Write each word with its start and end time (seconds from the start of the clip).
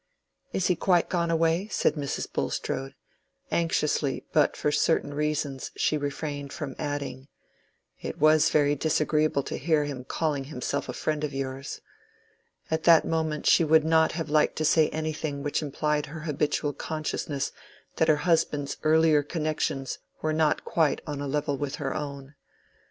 "Is 0.51 0.65
he 0.65 0.75
quite 0.75 1.09
gone 1.09 1.29
away?" 1.29 1.67
said 1.67 1.93
Mrs. 1.93 2.25
Bulstrode, 2.33 2.95
anxiously; 3.51 4.25
but 4.33 4.57
for 4.57 4.71
certain 4.71 5.13
reasons 5.13 5.69
she 5.77 5.95
refrained 5.95 6.51
from 6.51 6.73
adding, 6.79 7.27
"It 8.01 8.17
was 8.17 8.49
very 8.49 8.73
disagreeable 8.75 9.43
to 9.43 9.59
hear 9.59 9.83
him 9.83 10.03
calling 10.03 10.45
himself 10.45 10.89
a 10.89 10.93
friend 10.93 11.23
of 11.23 11.35
yours." 11.35 11.81
At 12.71 12.85
that 12.85 13.05
moment 13.05 13.45
she 13.45 13.63
would 13.63 13.83
not 13.83 14.13
have 14.13 14.31
liked 14.31 14.55
to 14.55 14.65
say 14.65 14.89
anything 14.89 15.43
which 15.43 15.61
implied 15.61 16.07
her 16.07 16.21
habitual 16.21 16.73
consciousness 16.73 17.51
that 17.97 18.07
her 18.07 18.15
husband's 18.25 18.77
earlier 18.81 19.21
connections 19.21 19.99
were 20.23 20.33
not 20.33 20.65
quite 20.65 21.01
on 21.05 21.21
a 21.21 21.27
level 21.27 21.59
with 21.59 21.75
her 21.75 21.93
own. 21.93 22.33